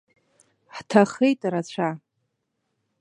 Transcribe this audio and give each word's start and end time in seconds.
Ҳҭахеит 0.75 1.41
рацәа. 1.51 1.89